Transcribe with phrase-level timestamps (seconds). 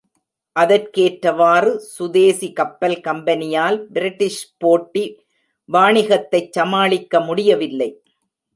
[0.55, 5.05] அதற்கேற்றவாறு, சுதேசி கப்பல் கம்பெனியால் பிரிட்டிஷ் போட்டி
[5.69, 7.89] வாணிகத்தைச் சமாளிக்க முடியவில்லை.